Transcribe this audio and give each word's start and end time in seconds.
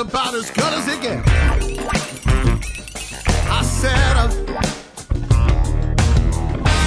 About 0.00 0.34
as 0.34 0.50
good 0.50 0.72
as 0.72 0.88
it 0.88 1.02
gets. 1.02 1.28
I 3.50 3.62
said, 3.62 4.16
uh, 4.16 4.28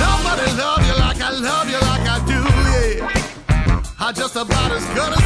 nobody 0.01 0.47
love 0.57 0.81
you 0.87 0.95
like 0.99 1.21
I 1.21 1.31
love 1.31 1.69
you 1.69 1.79
like 1.91 2.07
I 2.09 2.17
do, 2.25 2.39
yeah. 2.73 3.13
I 3.99 4.11
just 4.13 4.35
about 4.35 4.71
as 4.71 4.85
good 4.95 5.13
as 5.13 5.22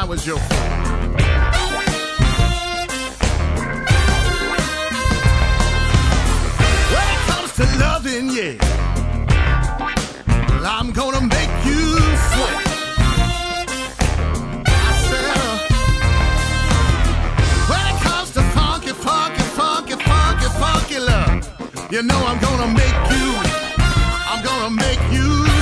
I 0.00 0.04
was 0.04 0.24
your 0.24 0.38
friend? 0.38 1.18
When 6.94 7.06
it 7.14 7.20
comes 7.30 7.50
to 7.58 7.64
loving, 7.82 8.30
yeah, 8.30 8.54
well, 10.50 10.66
I'm 10.66 10.92
gonna 10.92 11.20
make 11.20 11.52
you 11.66 11.82
sweat. 12.30 12.56
I 14.66 14.90
said, 15.08 15.58
when 17.70 17.84
it 17.90 17.98
comes 18.06 18.30
to 18.36 18.42
funky, 18.54 18.92
funky, 18.92 19.42
funky, 19.58 19.96
funky, 20.10 20.48
funky 20.62 20.98
love, 21.00 21.42
you 21.90 22.02
know 22.04 22.20
I'm 22.24 22.38
gonna 22.38 22.70
make 22.72 22.98
you, 23.14 23.26
I'm 24.30 24.44
gonna 24.44 24.70
make 24.70 25.02
you 25.10 25.57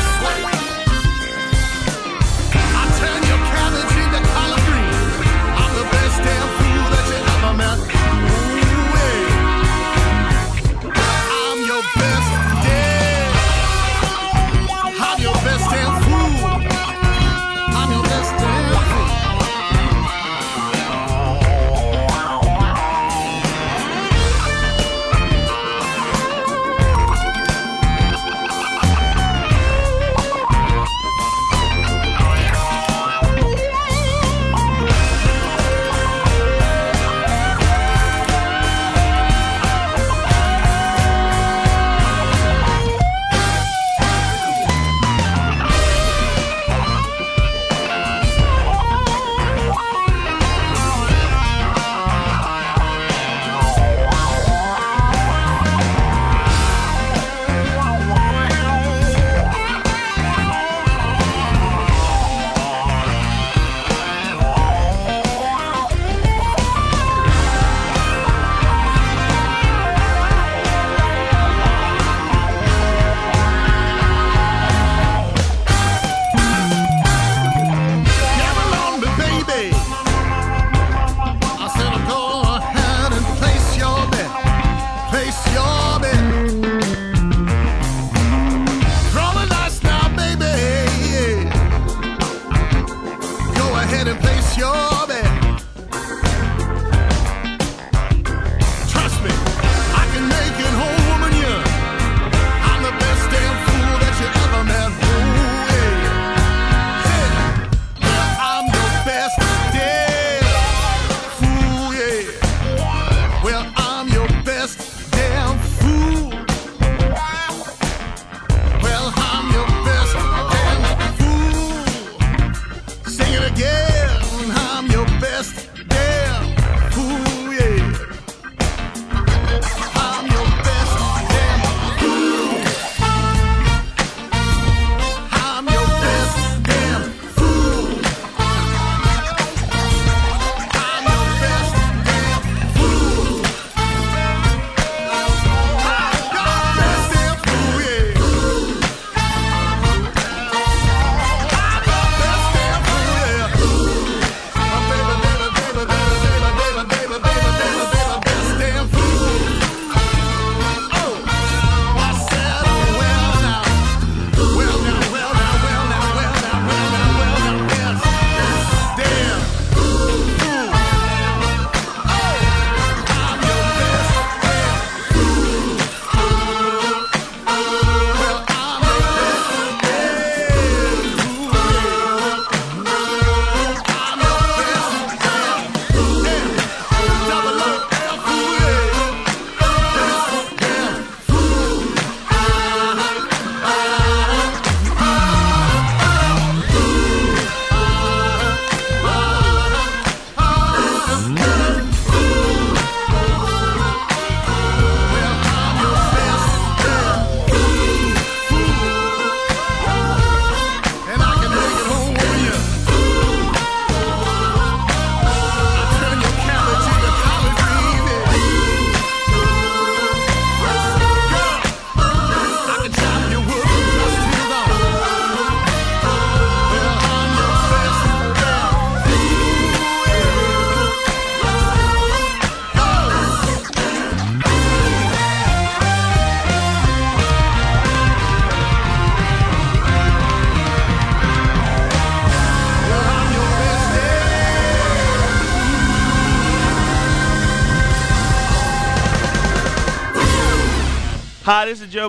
and 94.08 94.20
place 94.20 94.56
your 94.56 95.06
bet. 95.08 95.16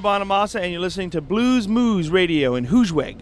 Bonamassa, 0.02 0.62
and 0.62 0.72
you're 0.72 0.82
listening 0.82 1.10
to 1.12 1.22
Blues 1.22 1.68
Moose 1.68 2.10
Radio 2.10 2.56
in 2.56 2.68
Hoosweg. 2.68 3.22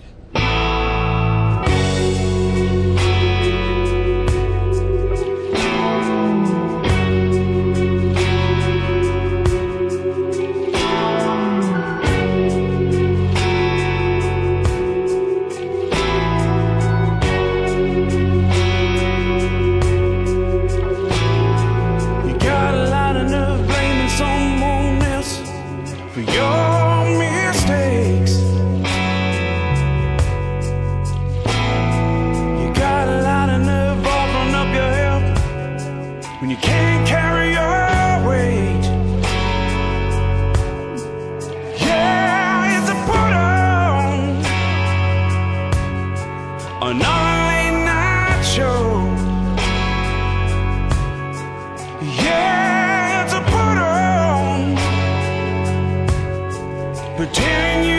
but 57.18 57.34
tearing 57.34 57.90
you 57.90 57.95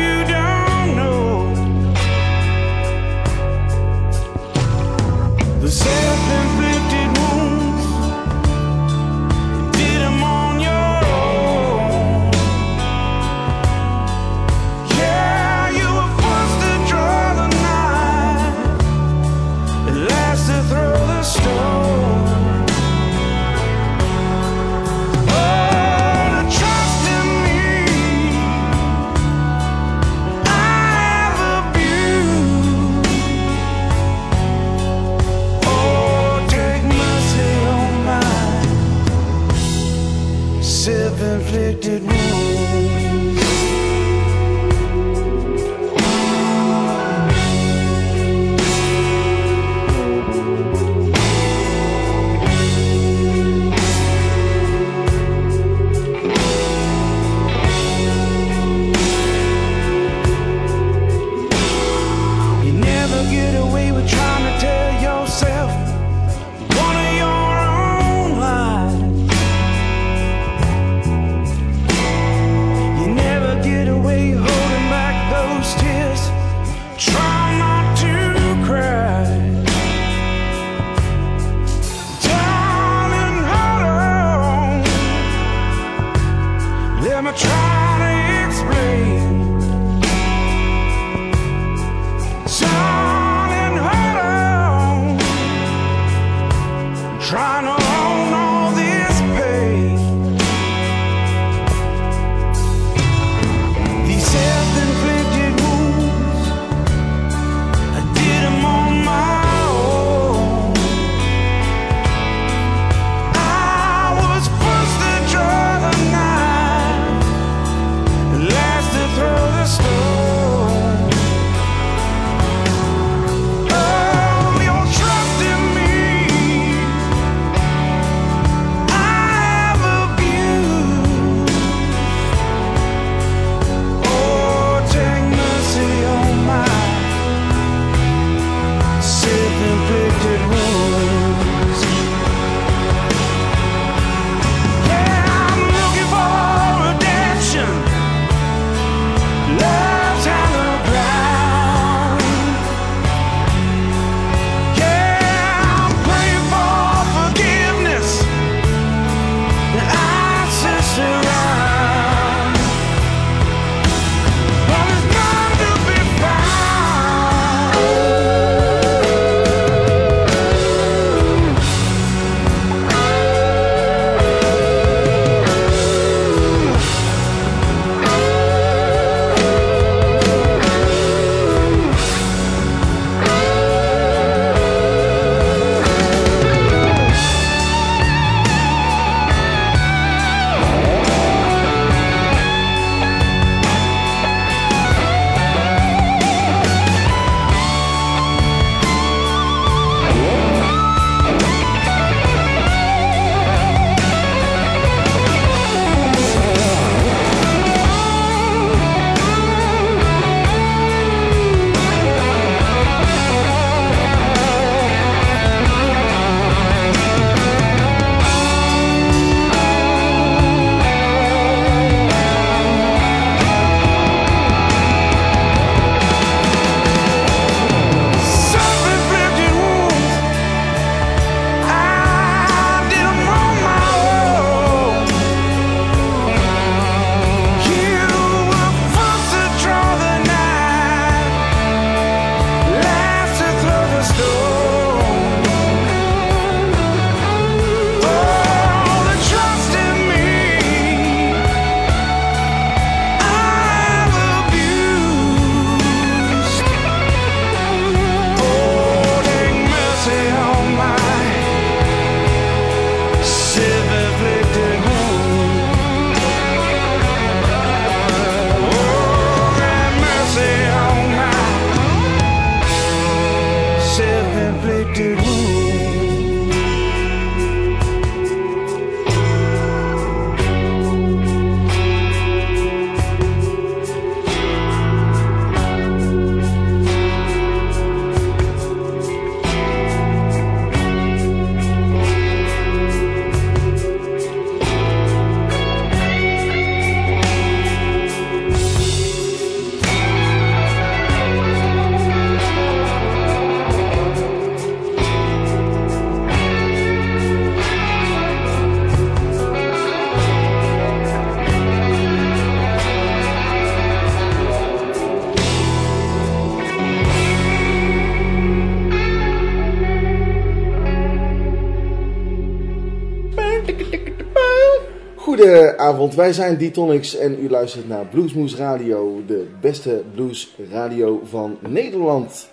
wij 326.16 326.32
zijn 326.32 326.56
Ditonix 326.56 327.16
en 327.16 327.44
u 327.44 327.50
luistert 327.50 327.88
naar 327.88 328.06
Bluesmoes 328.06 328.56
Radio, 328.56 329.22
de 329.26 329.46
beste 329.60 330.02
bluesradio 330.14 331.22
van 331.24 331.58
Nederland. 331.68 332.48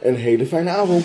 Een 0.00 0.14
hele 0.14 0.46
fijne 0.46 0.70
avond. 0.70 1.04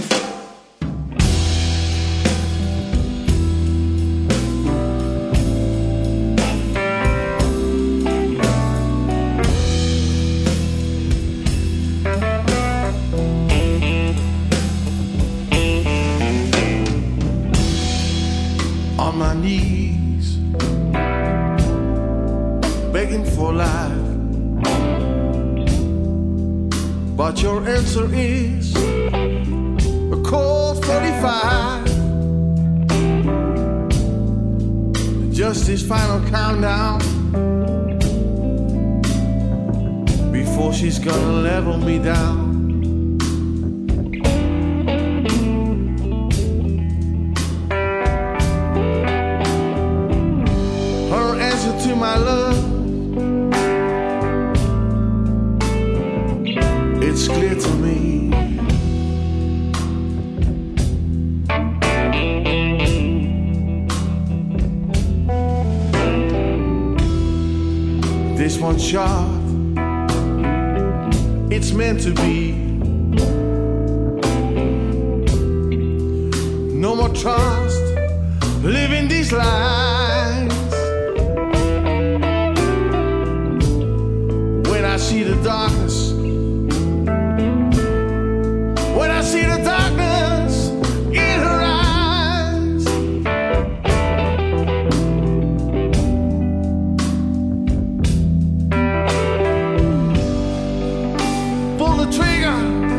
bigger. 102.28 102.97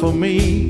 for 0.00 0.12
me. 0.12 0.65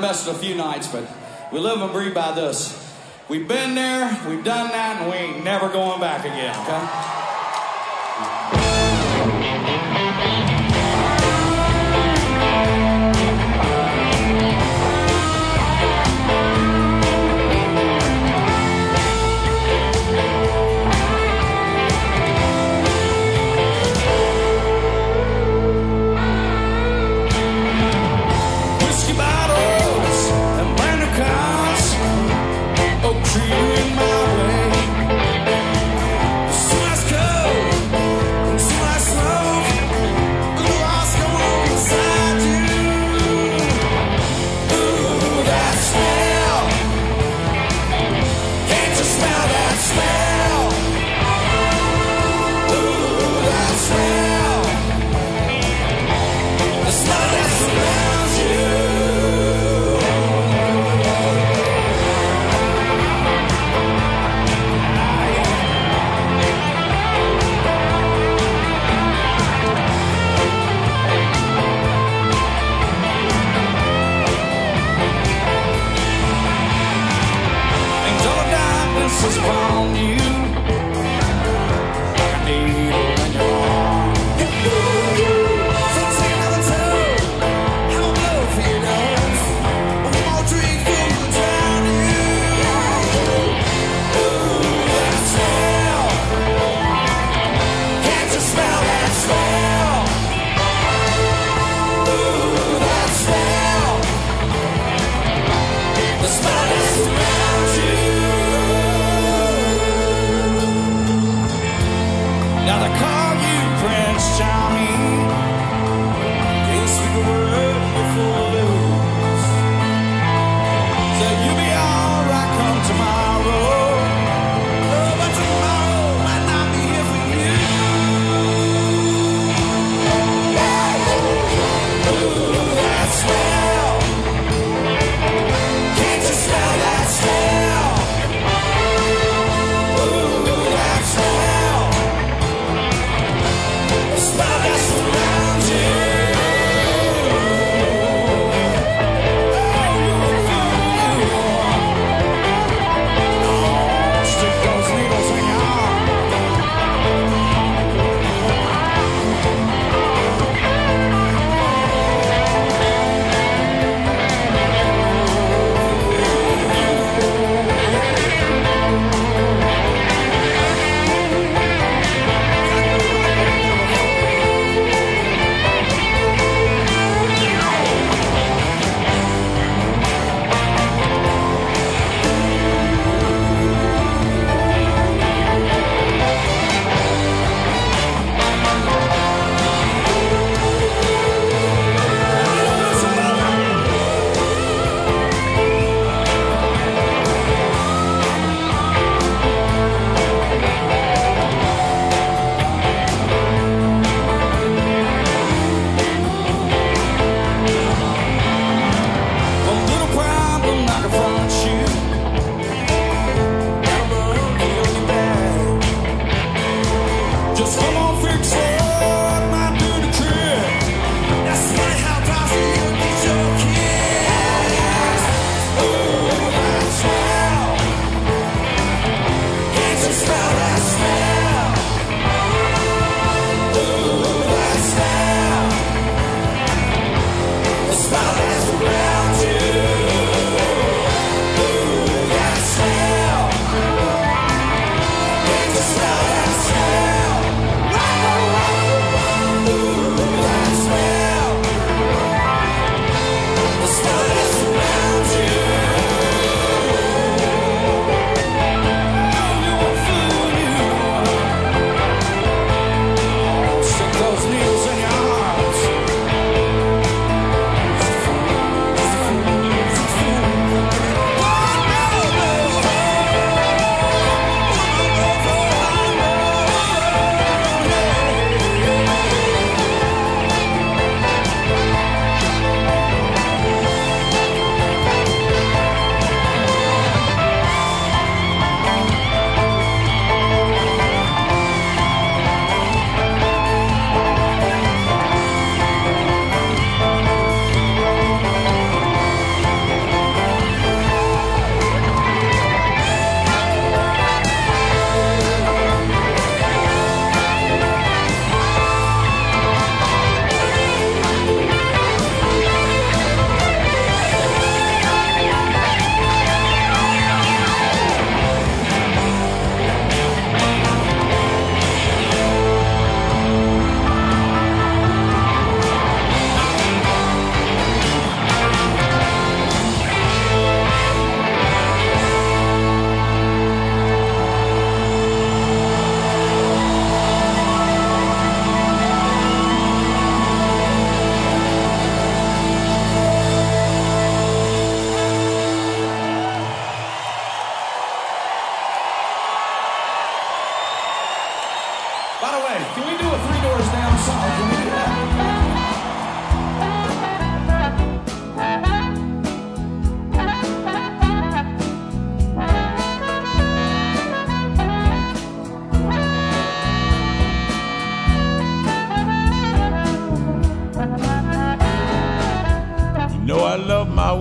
Missed 0.00 0.28
it 0.28 0.30
a 0.30 0.38
few 0.38 0.54
nights, 0.54 0.86
but 0.86 1.04
we 1.52 1.58
live 1.58 1.82
and 1.82 1.90
breathe 1.92 2.14
by 2.14 2.32
this. 2.32 2.72
We've 3.28 3.48
been 3.48 3.74
there, 3.74 4.08
we've 4.28 4.44
done 4.44 4.68
that, 4.68 5.02
and 5.02 5.10
we 5.10 5.16
ain't 5.16 5.44
never 5.44 5.68
going 5.68 6.00
back 6.00 6.24
again, 6.24 6.54
okay? 6.62 6.97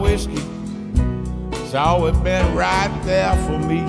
Whiskey. 0.08 0.42
It's 1.52 1.76
always 1.76 2.16
been 2.20 2.56
right 2.56 2.92
there 3.04 3.36
for 3.46 3.60
me. 3.60 3.82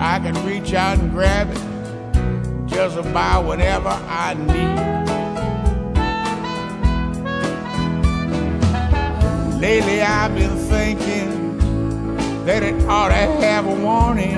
I 0.00 0.18
can 0.20 0.34
reach 0.44 0.74
out 0.74 0.98
and 0.98 1.12
grab 1.12 1.48
it 1.52 2.68
just 2.68 2.96
about 2.96 3.44
whatever 3.44 3.90
I 3.90 4.34
need. 4.34 4.88
Lately 9.60 10.02
I've 10.02 10.34
been 10.34 10.56
thinking 10.56 11.56
that 12.44 12.64
it 12.64 12.74
ought 12.88 13.10
to 13.10 13.14
have 13.14 13.66
a 13.66 13.74
warning. 13.74 14.34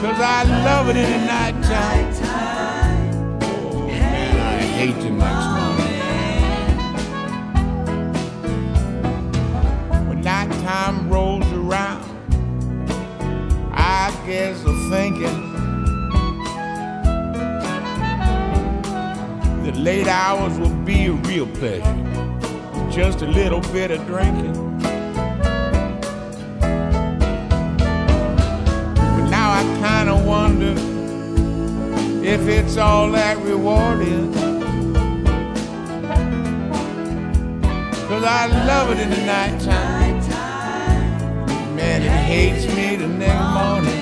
Cause 0.00 0.20
I 0.20 0.44
love 0.64 0.88
it 0.88 0.96
in 0.96 1.10
the 1.10 1.26
nighttime. 1.26 2.29
Hate 4.80 4.96
the 5.02 5.10
next 5.10 5.46
morning. 5.58 5.92
When 10.08 10.20
nighttime 10.22 11.10
rolls 11.10 11.52
around, 11.52 12.02
I 13.74 14.10
guess 14.24 14.64
I'm 14.64 14.90
thinking 14.90 15.38
the 19.64 19.72
late 19.78 20.08
hours 20.08 20.58
will 20.58 20.74
be 20.86 21.08
a 21.08 21.12
real 21.12 21.46
pleasure. 21.46 21.96
Just 22.90 23.20
a 23.20 23.26
little 23.26 23.60
bit 23.60 23.90
of 23.90 24.06
drinking. 24.06 24.54
But 28.98 29.28
now 29.28 29.50
I 29.50 29.62
kinda 29.82 30.16
wonder 30.26 30.74
if 32.26 32.48
it's 32.48 32.78
all 32.78 33.10
that 33.10 33.36
rewarding. 33.44 34.49
Cause 38.20 38.28
I 38.28 38.46
love 38.66 38.90
it 38.90 38.98
in 38.98 39.08
the 39.08 39.16
nighttime. 39.24 40.20
Man, 41.74 42.02
it 42.02 42.10
hates 42.10 42.66
me 42.76 42.96
the 42.96 43.08
next 43.08 43.48
morning. 43.56 43.96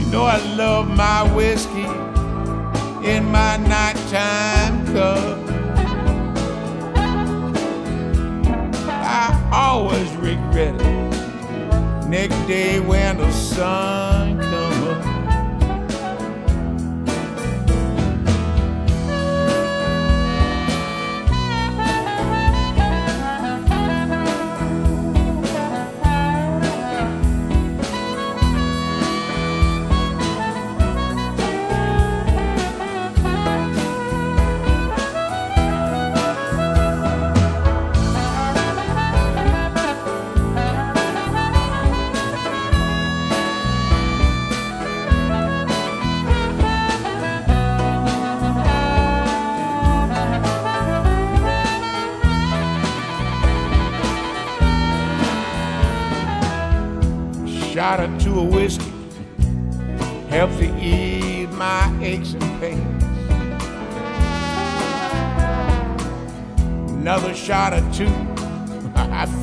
You 0.00 0.10
know 0.10 0.24
I 0.24 0.38
love 0.56 0.88
my 0.88 1.30
whiskey 1.34 1.84
in 3.06 3.26
my 3.30 3.58
nighttime 3.58 4.86
cup. 4.94 5.38
I 8.86 9.50
always 9.52 10.10
regret 10.16 10.80
it. 10.80 12.08
Next 12.08 12.46
day 12.46 12.80
when 12.80 13.18
the 13.18 13.30
sun 13.30 14.11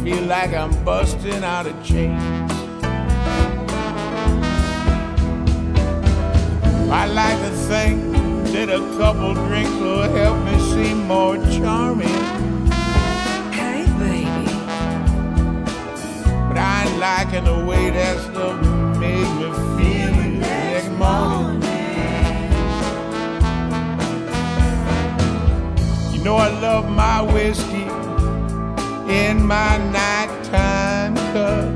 feel 0.03 0.23
like 0.23 0.53
I'm 0.53 0.71
busting 0.85 1.43
out 1.43 1.67
of 1.67 1.75
chains. 1.83 2.51
I 6.91 7.05
like 7.05 7.37
to 7.39 7.49
think 7.67 8.13
that 8.53 8.69
a 8.69 8.79
couple 8.97 9.33
drinks 9.33 9.71
will 9.71 10.03
help 10.03 10.37
me 10.45 10.57
seem 10.71 11.05
more 11.05 11.35
charming. 11.57 12.07
Hey, 13.51 13.85
baby. 13.99 14.45
But 16.47 16.57
I 16.57 16.85
ain't 16.85 16.99
liking 16.99 17.43
the 17.43 17.65
way 17.65 17.89
that 17.89 18.17
stuff 18.19 18.55
made 18.97 19.29
me 19.37 19.51
feel 19.75 20.13
the 20.13 20.27
next 20.39 20.89
morning. 20.91 21.61
You 26.13 26.23
know 26.23 26.37
I 26.37 26.49
love 26.59 26.89
my 26.89 27.21
whiskey 27.21 27.88
in 29.09 29.43
my 29.43 29.77
nighttime 29.91 31.15
cup. 31.33 31.75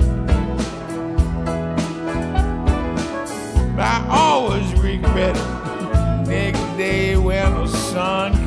I 3.79 4.05
always 4.07 4.71
regret 4.79 5.35
it 5.35 6.27
next 6.27 6.61
day 6.77 7.17
when 7.17 7.55
the 7.55 7.67
sun 7.67 8.42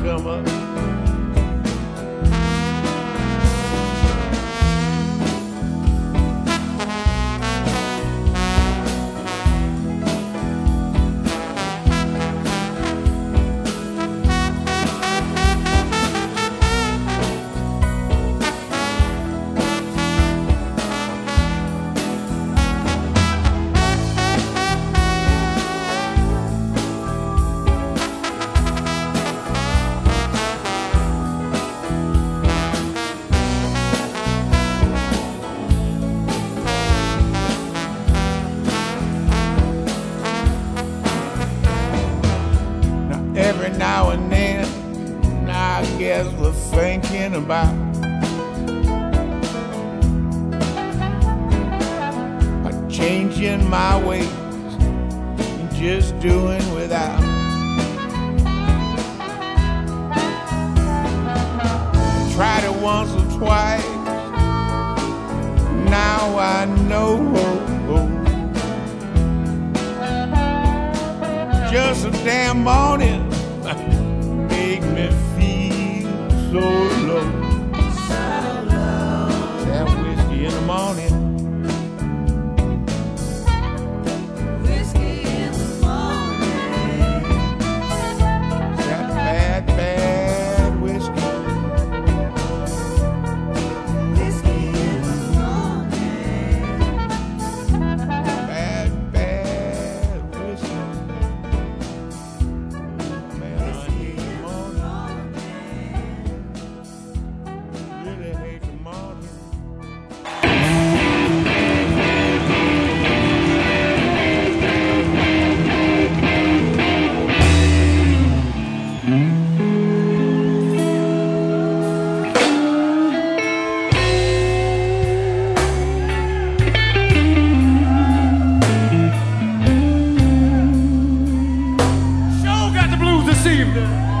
believe. 133.65 134.16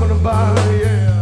Talking 0.00 0.16
about. 0.16 0.56
Yeah. 0.80 1.19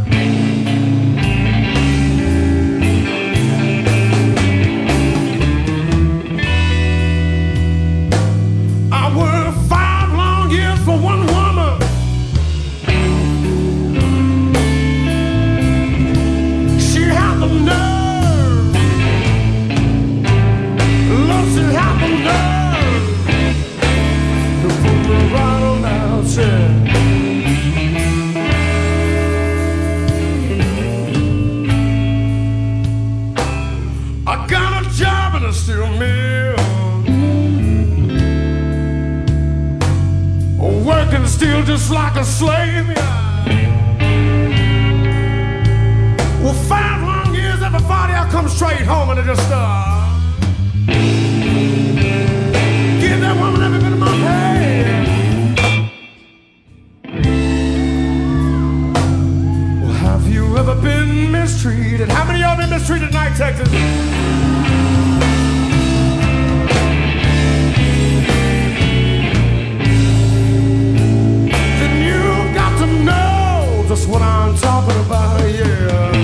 Just 41.68 41.90
like 41.90 42.16
a 42.16 42.24
slave. 42.24 42.88
yeah. 42.88 43.44
Well, 46.42 46.54
five 46.54 47.02
long 47.02 47.34
years, 47.34 47.62
everybody 47.62 48.14
I 48.14 48.26
come 48.30 48.48
straight 48.48 48.86
home 48.86 49.10
and 49.10 49.20
I 49.20 49.24
just 49.26 49.50
uh, 49.52 50.08
give 53.02 53.20
that 53.20 53.36
woman 53.38 53.62
every 53.62 53.80
bit 53.80 53.92
of 53.92 53.98
my 53.98 54.06
pay. 54.24 54.96
Well, 59.82 59.92
have 59.92 60.26
you 60.26 60.56
ever 60.56 60.74
been 60.74 61.30
mistreated? 61.30 62.08
How 62.08 62.24
many 62.24 62.42
of 62.42 62.48
y'all 62.48 62.56
been 62.56 62.70
mistreated 62.70 63.08
tonight, 63.08 63.36
Texas? 63.36 64.57
Just 73.88 74.06
what 74.06 74.20
I'm 74.20 74.54
talking 74.56 75.00
about, 75.06 75.50
yeah. 75.50 76.17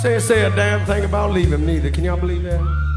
Say, 0.00 0.18
say 0.18 0.44
a 0.44 0.56
damn 0.56 0.86
thing 0.86 1.04
about 1.04 1.32
leaving 1.32 1.66
neither. 1.66 1.90
Can 1.90 2.04
y'all 2.04 2.16
believe 2.16 2.44
that? 2.44 2.89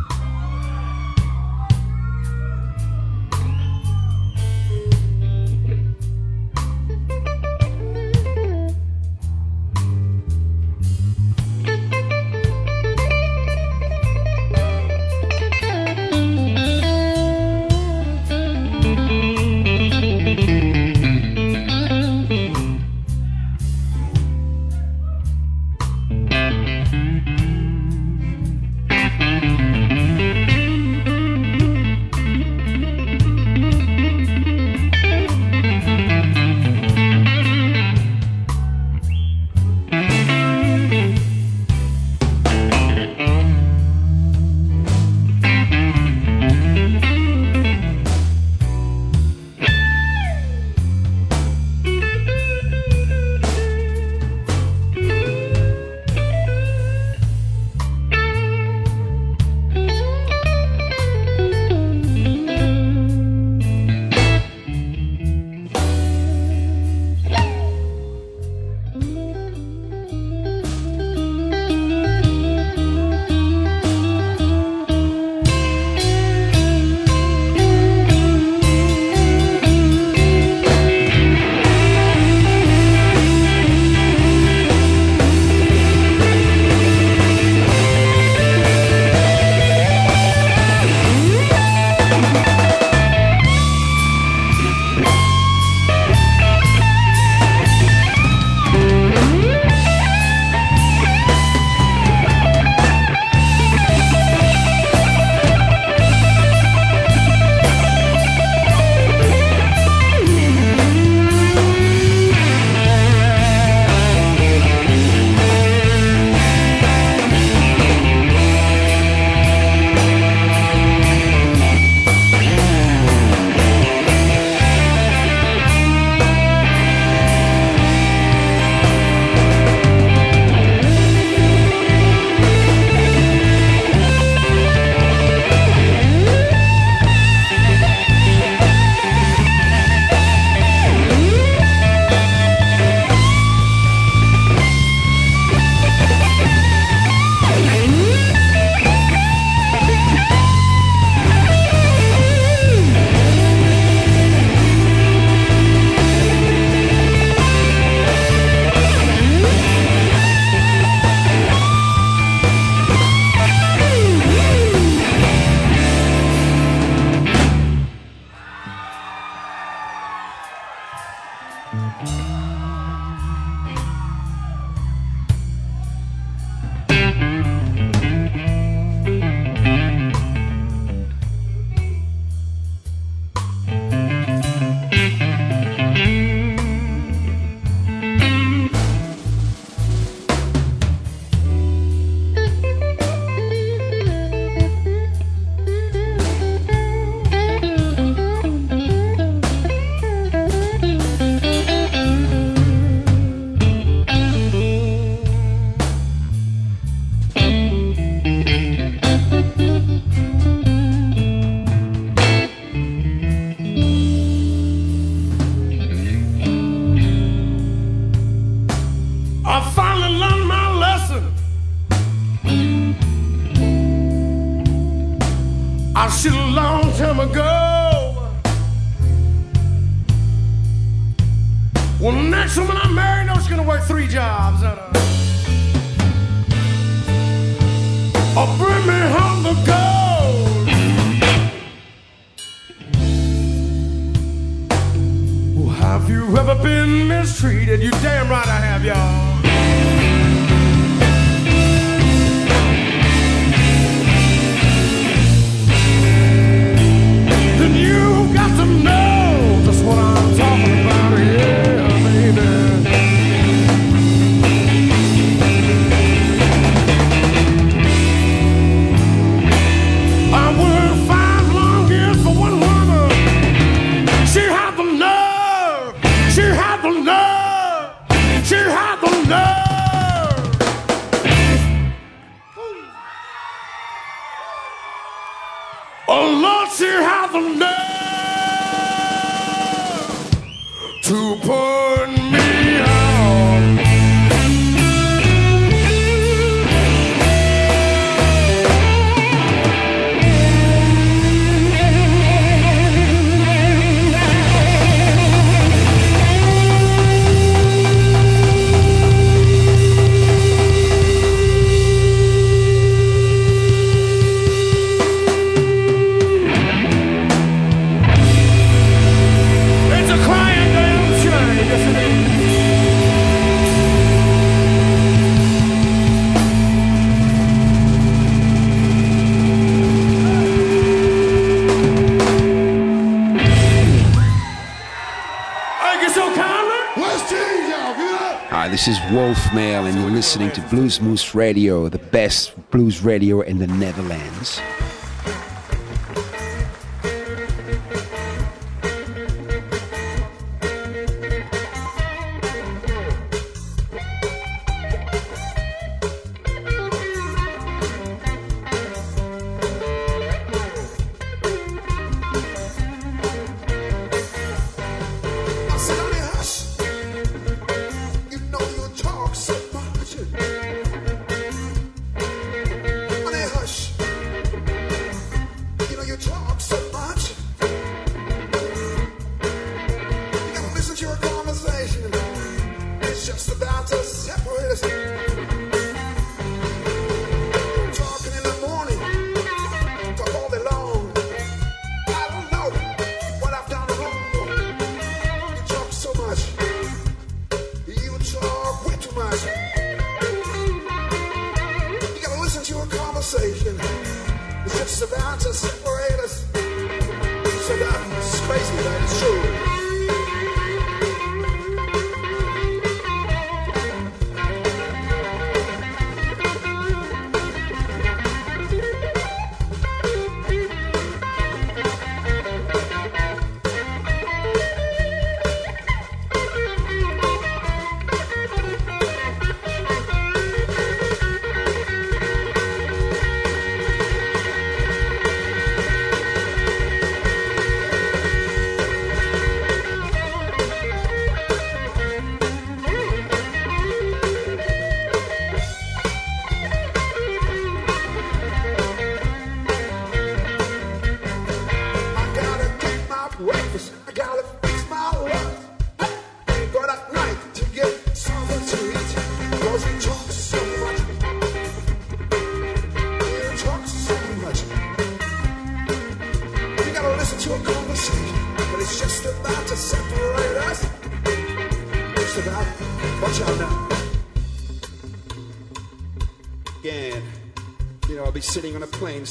This 338.74 338.88
is 338.88 338.99
Wolf 339.11 339.53
Mail, 339.53 339.86
and 339.86 339.95
you're 340.01 340.09
listening 340.09 340.49
to 340.53 340.61
Blues 340.61 340.99
Moose 340.99 341.36
Radio, 341.36 341.89
the 341.89 341.99
best 341.99 342.53
blues 342.71 343.03
radio 343.03 343.41
in 343.41 343.59
the 343.59 343.67
Netherlands. 343.67 344.59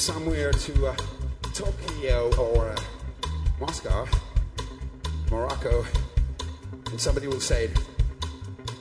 somewhere 0.03 0.51
to 0.51 0.89
uh, 0.89 0.97
Tokyo 1.55 2.35
or 2.35 2.71
uh, 2.71 2.77
Moscow, 3.61 4.05
Morocco, 5.31 5.87
and 6.91 7.01
somebody 7.01 7.29
will 7.29 7.41
say 7.41 7.71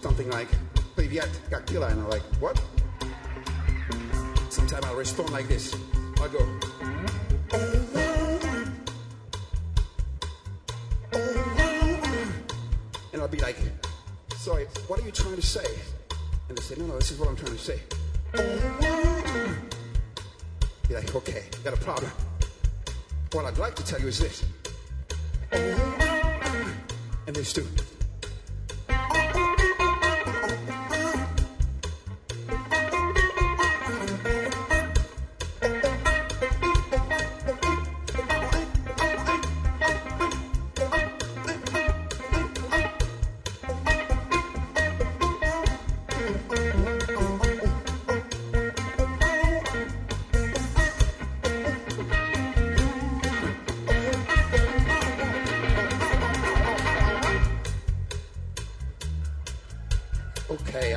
something 0.02 0.28
like, 0.32 0.48
Привет, 0.96 1.30
как 1.52 1.68
дела? 1.68 1.92
And 1.92 2.02
I'm 2.02 2.10
like, 2.10 2.24
what? 2.40 2.60
Sometimes 4.50 4.84
I'll 4.86 4.96
respond 4.96 5.30
like 5.30 5.48
this. 5.48 5.76
like 23.62 23.76
to 23.76 23.86
tell 23.86 24.02
you 24.02 24.08
is 24.08 24.18
this. 24.18 24.44
And 27.28 27.36
this 27.36 27.54
too. 27.54 27.68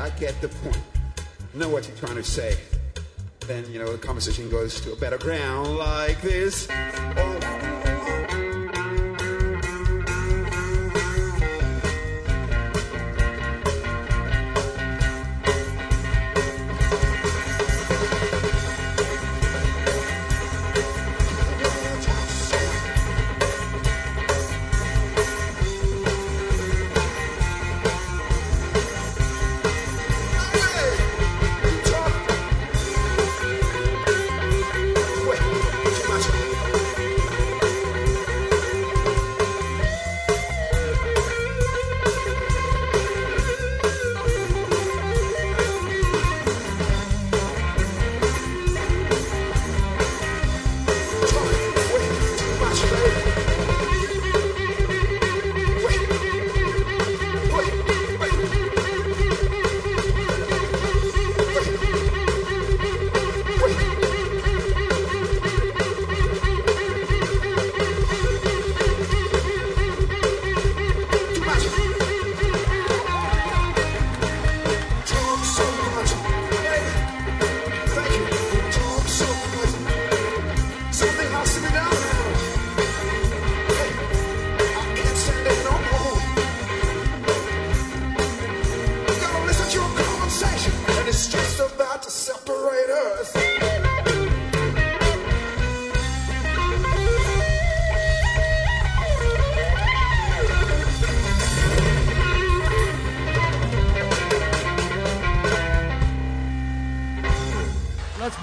I 0.05 0.11
get 0.11 0.38
the 0.42 0.48
point. 0.48 0.76
Know 1.55 1.70
what 1.70 1.88
you're 1.88 1.96
trying 1.96 2.16
to 2.16 2.22
say. 2.22 2.59
Then, 3.46 3.64
you 3.72 3.78
know, 3.78 3.90
the 3.90 3.96
conversation 3.96 4.50
goes 4.50 4.78
to 4.82 4.92
a 4.92 4.96
better 4.96 5.16
ground 5.16 5.78
like 5.78 6.20
this. 6.20 6.68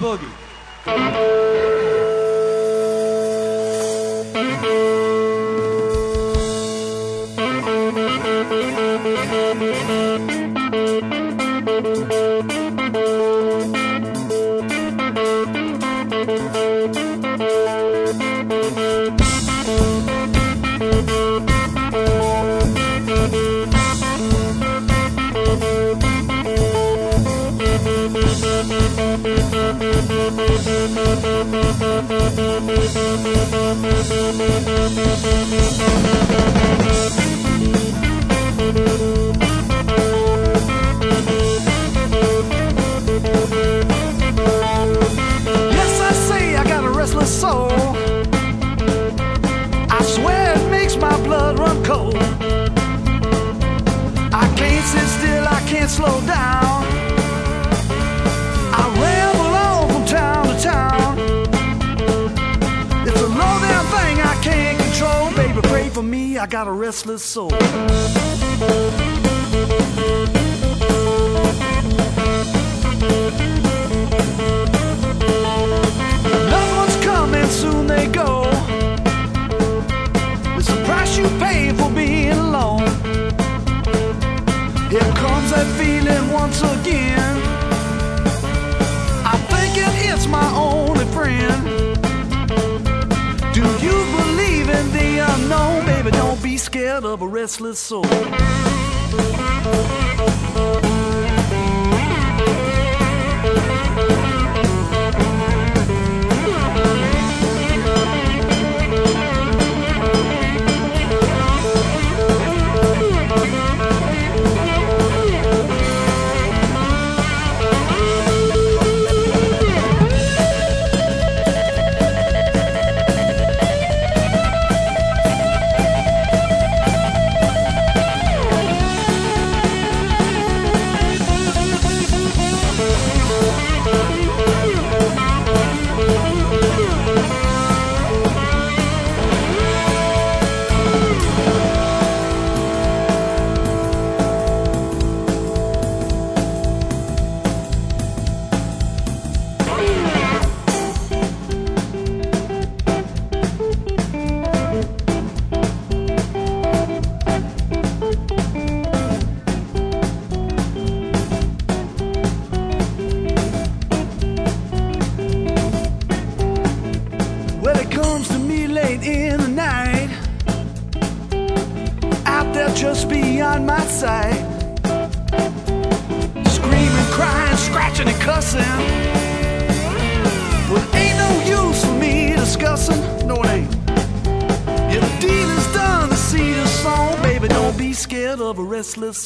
boogie. 0.00 1.71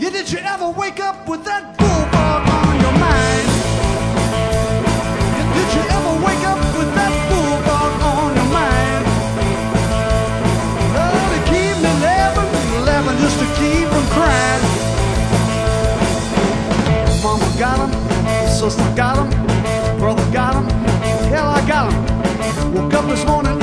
Yeah, 0.03 0.09
did 0.09 0.29
you 0.29 0.39
ever 0.39 0.69
wake 0.69 0.99
up 0.99 1.29
with 1.29 1.45
that 1.45 1.77
bulldog 1.77 2.43
on 2.43 2.75
your 2.83 2.91
mind? 2.99 3.47
Did 5.55 5.69
you 5.75 5.83
ever 5.95 6.13
wake 6.27 6.43
up 6.43 6.59
with 6.75 6.91
that 6.99 7.13
bulldog 7.31 7.93
on 8.11 8.35
your 8.35 8.49
mind? 8.51 9.03
Oh, 10.99 11.23
to 11.31 11.39
keep 11.47 11.75
me 11.79 11.91
laughing, 12.03 12.51
laughing 12.83 13.17
just 13.23 13.39
to 13.39 13.47
keep 13.55 13.87
from 13.87 14.05
crying. 14.11 14.63
Mama 17.23 17.47
got 17.57 17.79
him, 17.79 17.91
sister 18.51 18.83
got 18.97 19.15
him, 19.15 19.29
brother 19.99 20.29
got 20.33 20.53
him, 20.53 20.67
hell 21.31 21.47
I 21.47 21.65
got 21.65 21.93
him. 21.93 22.73
Woke 22.73 22.93
up 22.93 23.05
this 23.05 23.25
morning 23.25 23.62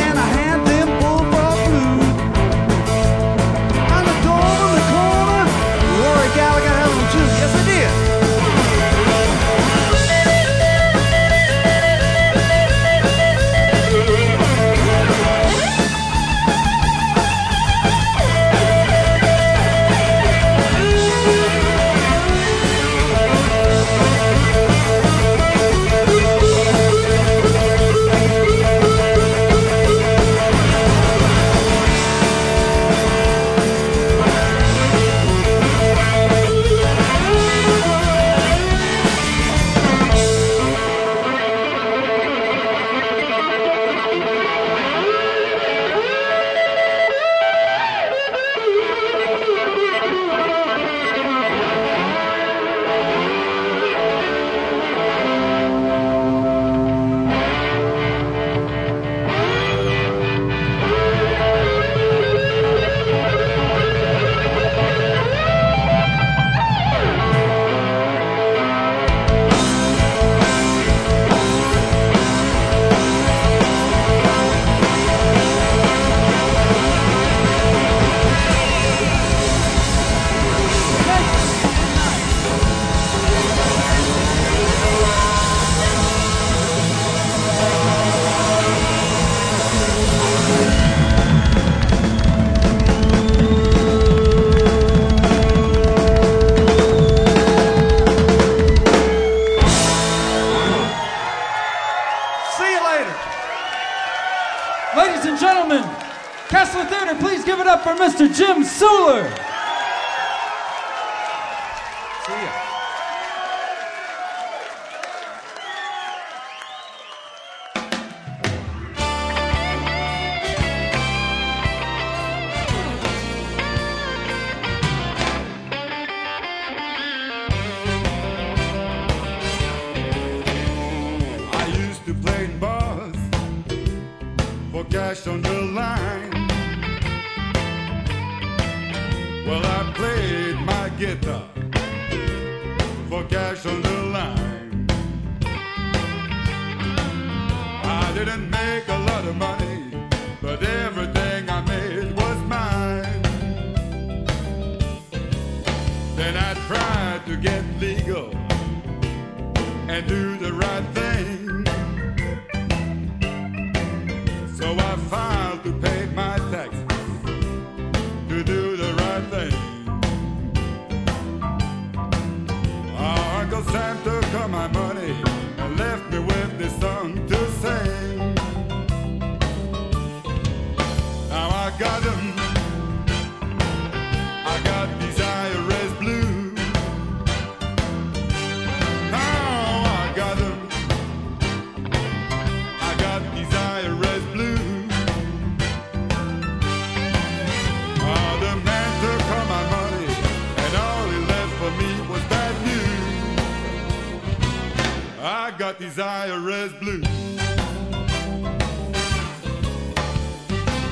I 205.50 205.58
got 205.58 205.80
these 205.80 205.96
IRS 205.96 206.78
blues. 206.78 207.04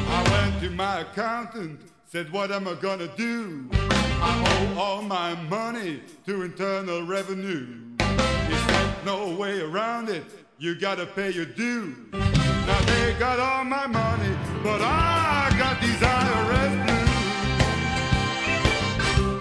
I 0.09 0.29
went 0.33 0.61
to 0.61 0.71
my 0.71 1.03
accountant, 1.03 1.81
said, 2.07 2.33
What 2.33 2.51
am 2.51 2.67
I 2.67 2.75
gonna 2.75 3.07
do? 3.17 3.71
I 3.73 4.75
owe 4.75 4.81
all 4.81 5.03
my 5.03 5.37
money 5.43 6.03
to 6.27 6.43
Internal 6.43 7.07
Revenue. 7.07 7.69
He 8.01 8.57
No 9.05 9.33
way 9.39 9.61
around 9.61 10.09
it, 10.09 10.25
you 10.59 10.75
gotta 10.75 11.07
pay 11.07 11.31
your 11.31 11.47
due. 11.47 11.95
Now 12.11 12.81
they 12.81 13.15
got 13.17 13.39
all 13.39 13.63
my 13.63 13.87
money, 13.87 14.37
but 14.65 14.81
I 14.83 15.55
got 15.57 15.81
these 15.81 16.01
IRS 16.01 16.85
blues. 16.85 17.09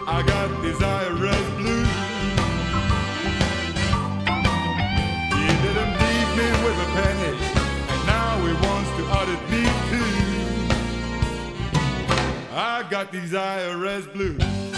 I 0.07 0.21
got 0.27 0.61
these 0.61 0.75
IRS 0.75 1.06
I 12.59 12.81
got 12.89 13.11
these 13.11 13.33
IRS 13.33 14.11
blues. 14.11 14.76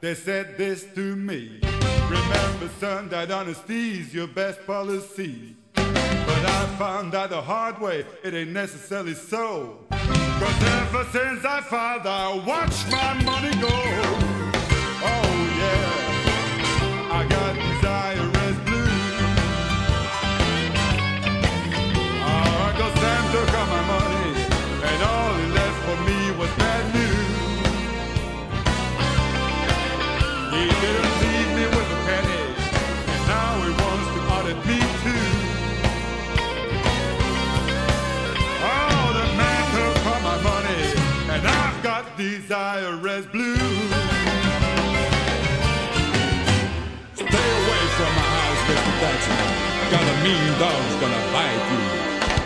They 0.00 0.14
said 0.14 0.56
this 0.58 0.84
to 0.94 1.16
me. 1.16 1.60
Remember, 2.08 2.68
son, 2.80 3.08
that 3.08 3.30
honesty's 3.30 4.14
your 4.14 4.26
best 4.26 4.66
policy. 4.66 5.56
But 5.74 6.44
I 6.44 6.66
found 6.78 7.14
out 7.14 7.30
the 7.30 7.40
hard 7.40 7.80
way, 7.80 8.04
it 8.22 8.34
ain't 8.34 8.50
necessarily 8.50 9.14
so. 9.14 9.78
Cause 9.90 10.62
ever 10.62 11.04
since 11.12 11.44
I 11.44 11.62
found 11.62 12.06
I 12.06 12.34
watched 12.46 12.90
my 12.90 13.14
money 13.24 13.50
go. 13.58 13.68
Oh 15.08 15.28
yeah, 15.60 15.88
I 17.10 17.26
got 17.28 17.54
these 17.54 18.58
blues. 18.66 18.96
Uncle 22.66 22.92
Sam 23.00 23.22
took 23.32 23.50
all 23.58 23.66
my 23.66 23.82
money, 23.86 24.30
and 24.90 25.02
all 25.02 25.35
He 30.66 31.05